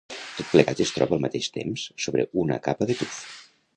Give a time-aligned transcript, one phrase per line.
[0.37, 3.21] Tot plegat es troba, al mateix temps, sobre una capa de tuf.